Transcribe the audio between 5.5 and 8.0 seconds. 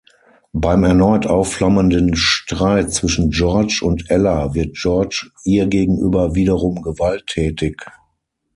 gegenüber wiederum gewalttätig.